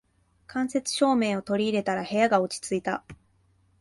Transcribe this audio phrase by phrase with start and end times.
[0.47, 3.03] 間接照明を取り入れたら部屋が落ち着いた